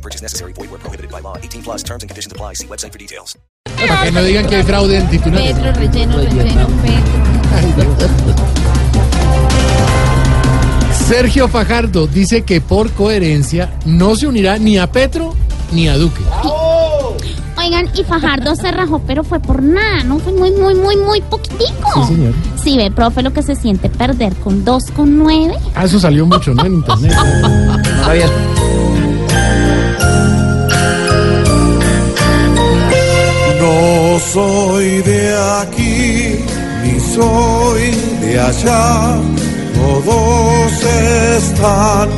No 0.00 0.02
purchase 0.02 0.22
necessary. 0.22 0.54
Void 0.54 0.70
where 0.70 0.78
prohibited 0.78 1.10
by 1.10 1.20
law. 1.20 1.36
18 1.36 1.62
plus 1.62 1.82
terms 1.82 2.02
and 2.02 2.08
conditions 2.08 2.32
apply. 2.32 2.54
See 2.54 2.66
website 2.66 2.92
for 2.92 2.98
details. 2.98 3.36
Para 3.64 4.04
que 4.04 4.12
no 4.12 4.22
digan 4.22 4.46
que 4.46 4.56
hay 4.56 4.62
fraude 4.62 4.96
en 4.96 5.10
titulares. 5.10 5.52
Petro, 5.52 5.72
relleno, 5.72 6.16
relleno, 6.16 6.66
Petro. 6.82 7.20
Sergio 11.06 11.48
Fajardo 11.48 12.06
dice 12.06 12.42
que 12.42 12.62
por 12.62 12.90
coherencia 12.92 13.74
no 13.84 14.16
se 14.16 14.26
unirá 14.26 14.58
ni 14.58 14.78
a 14.78 14.90
Petro 14.90 15.34
ni 15.72 15.88
a 15.88 15.98
Duque. 15.98 16.22
Oigan, 17.58 17.90
y 17.94 18.02
Fajardo 18.04 18.56
se 18.56 18.70
rajó, 18.70 19.00
pero 19.00 19.22
fue 19.22 19.38
por 19.38 19.62
nada, 19.62 20.02
¿no? 20.04 20.18
Fue 20.18 20.32
muy, 20.32 20.50
muy, 20.52 20.74
muy, 20.74 20.96
muy 20.96 21.20
poquitico. 21.20 22.06
Sí, 22.06 22.14
señor. 22.14 22.34
Sí, 22.62 22.76
ve, 22.78 22.90
profe, 22.90 23.22
lo 23.22 23.34
que 23.34 23.42
se 23.42 23.54
siente 23.54 23.90
perder 23.90 24.34
con 24.36 24.64
2,9. 24.64 25.58
Ah, 25.74 25.84
eso 25.84 26.00
salió 26.00 26.24
mucho, 26.24 26.54
¿no? 26.54 26.64
En 26.64 26.74
internet. 26.74 27.12
No 28.00 28.69
soy 37.14 37.90
de 38.20 38.38
allá. 38.38 39.18
Todos 39.74 40.72
están 41.36 42.08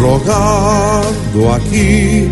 rogando 0.00 1.52
aquí, 1.52 2.28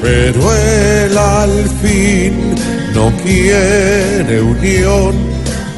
pero 0.00 0.40
él 0.54 1.16
al 1.18 1.68
fin 1.82 2.54
no 2.94 3.12
quiere 3.22 4.42
unión 4.42 5.14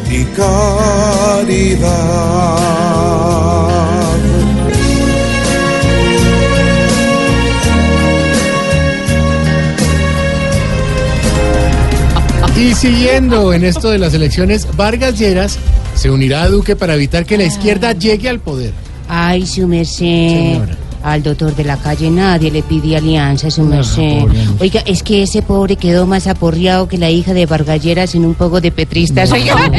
ni 0.08 0.24
caridad. 0.36 1.94
Y 12.56 12.74
siguiendo 12.74 13.52
en 13.52 13.64
esto 13.64 13.90
de 13.90 13.98
las 13.98 14.14
elecciones, 14.14 14.68
Vargas 14.76 15.18
Lleras 15.18 15.58
se 15.96 16.10
unirá 16.10 16.44
a 16.44 16.48
Duque 16.48 16.76
para 16.76 16.94
evitar 16.94 17.26
que 17.26 17.36
la 17.36 17.44
izquierda 17.44 17.92
llegue 17.92 18.28
al 18.28 18.38
poder. 18.38 18.72
Ay, 19.08 19.44
su 19.46 19.66
merced. 19.66 19.98
Señora. 19.98 20.76
Al 21.02 21.22
doctor 21.22 21.54
de 21.54 21.64
la 21.64 21.76
calle 21.76 22.10
nadie 22.10 22.50
le 22.50 22.62
pide 22.62 22.96
alianza, 22.96 23.50
su 23.50 23.62
merced. 23.62 24.20
pobre 24.20 24.40
hombre. 24.40 24.56
Oiga, 24.60 24.82
es 24.86 25.02
que 25.02 25.22
ese 25.22 25.42
pobre 25.42 25.76
quedó 25.76 26.06
más 26.06 26.26
aporreado 26.26 26.88
que 26.88 26.96
la 26.96 27.10
hija 27.10 27.34
de 27.34 27.44
Vargalleras 27.44 28.14
en 28.14 28.24
un 28.24 28.34
poco 28.34 28.60
de 28.62 28.70
petristas. 28.70 29.30
Oiga. 29.32 29.54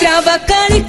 Trabajar 0.00 0.79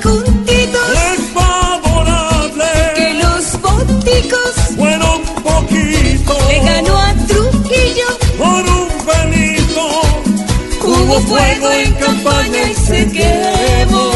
Hubo 11.11 11.19
fuego 11.23 11.71
en 11.71 11.93
campaña 11.95 12.69
y 12.69 12.73
se 12.73 13.11
quemó. 13.11 14.11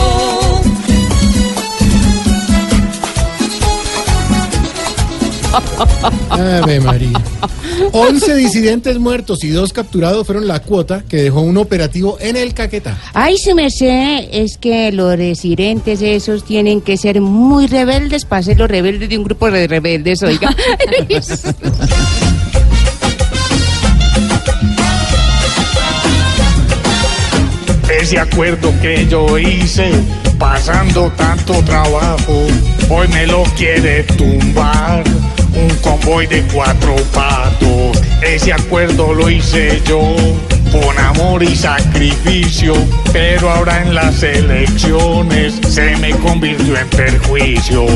Ave 6.29 6.79
María. 6.79 7.21
11 7.91 8.35
disidentes 8.35 8.97
muertos 8.97 9.43
y 9.43 9.49
dos 9.49 9.73
capturados 9.73 10.25
fueron 10.25 10.47
la 10.47 10.61
cuota 10.61 11.03
que 11.03 11.17
dejó 11.17 11.41
un 11.41 11.57
operativo 11.57 12.17
en 12.21 12.37
el 12.37 12.53
Caquetá. 12.53 12.97
Ay, 13.13 13.37
su 13.39 13.53
merced, 13.55 14.29
es 14.31 14.57
que 14.57 14.93
los 14.93 15.17
residentes 15.17 16.01
esos 16.01 16.45
tienen 16.45 16.79
que 16.79 16.95
ser 16.95 17.19
muy 17.19 17.67
rebeldes 17.67 18.23
para 18.23 18.41
ser 18.41 18.57
los 18.57 18.69
rebeldes 18.69 19.09
de 19.09 19.17
un 19.17 19.25
grupo 19.25 19.51
de 19.51 19.67
rebeldes, 19.67 20.23
oiga. 20.23 20.49
Ese 28.05 28.19
acuerdo 28.19 28.71
que 28.83 29.07
yo 29.07 29.39
hice, 29.39 29.89
pasando 30.37 31.11
tanto 31.17 31.53
trabajo, 31.63 32.45
hoy 32.87 33.07
me 33.07 33.25
lo 33.25 33.41
quiere 33.57 34.03
tumbar 34.03 35.03
un 35.55 35.75
convoy 35.77 36.27
de 36.27 36.43
cuatro 36.53 36.95
patos. 37.11 37.99
Ese 38.21 38.53
acuerdo 38.53 39.11
lo 39.11 39.27
hice 39.27 39.81
yo 39.87 40.15
con 40.71 40.99
amor 40.99 41.41
y 41.41 41.55
sacrificio, 41.55 42.75
pero 43.11 43.49
ahora 43.49 43.81
en 43.81 43.95
las 43.95 44.21
elecciones 44.21 45.59
se 45.67 45.97
me 45.97 46.11
convirtió 46.11 46.77
en 46.77 46.87
perjuicio. 46.89 47.87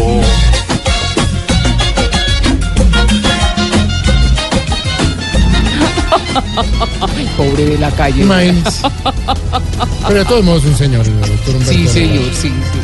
Pobre 7.37 7.65
de 7.65 7.77
la 7.77 7.91
calle. 7.91 8.23
Imagínense. 8.23 8.87
Pero 10.07 10.19
de 10.19 10.25
todos 10.25 10.43
modos 10.43 10.65
un 10.65 10.75
señor, 10.75 11.05
el 11.05 11.19
doctor 11.19 11.55
Humberto 11.55 11.71
Sí, 11.73 11.87
señor, 11.87 12.23
sí, 12.33 12.49
sí. 12.49 12.79